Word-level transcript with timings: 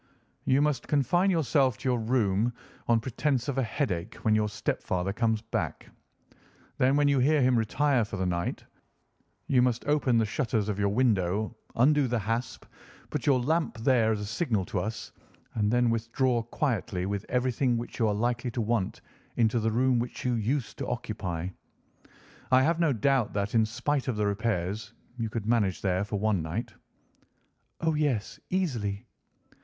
"You 0.45 0.63
must 0.63 0.87
confine 0.87 1.29
yourself 1.29 1.77
to 1.77 1.87
your 1.89 1.99
room, 1.99 2.53
on 2.87 2.99
pretence 3.01 3.47
of 3.47 3.59
a 3.59 3.61
headache, 3.61 4.15
when 4.25 4.33
your 4.33 4.49
stepfather 4.49 5.13
comes 5.13 5.43
back. 5.43 5.91
Then 6.79 6.95
when 6.95 7.07
you 7.07 7.19
hear 7.19 7.39
him 7.43 7.55
retire 7.55 8.03
for 8.03 8.17
the 8.17 8.25
night, 8.25 8.63
you 9.45 9.61
must 9.61 9.85
open 9.85 10.17
the 10.17 10.25
shutters 10.25 10.69
of 10.69 10.79
your 10.79 10.89
window, 10.89 11.55
undo 11.75 12.07
the 12.07 12.17
hasp, 12.17 12.65
put 13.11 13.27
your 13.27 13.39
lamp 13.39 13.77
there 13.77 14.11
as 14.11 14.19
a 14.21 14.25
signal 14.25 14.65
to 14.65 14.79
us, 14.79 15.11
and 15.53 15.71
then 15.71 15.91
withdraw 15.91 16.41
quietly 16.41 17.05
with 17.05 17.23
everything 17.29 17.77
which 17.77 17.99
you 17.99 18.07
are 18.07 18.15
likely 18.15 18.49
to 18.49 18.59
want 18.61 19.01
into 19.35 19.59
the 19.59 19.69
room 19.69 19.99
which 19.99 20.25
you 20.25 20.33
used 20.33 20.79
to 20.79 20.87
occupy. 20.87 21.47
I 22.51 22.63
have 22.63 22.79
no 22.79 22.91
doubt 22.91 23.33
that, 23.33 23.53
in 23.53 23.67
spite 23.67 24.07
of 24.07 24.15
the 24.15 24.25
repairs, 24.25 24.93
you 25.17 25.29
could 25.29 25.45
manage 25.45 25.79
there 25.83 26.03
for 26.03 26.17
one 26.17 26.41
night." 26.41 26.73
"Oh, 27.81 27.93
yes, 27.93 28.39
easily." 28.49 29.05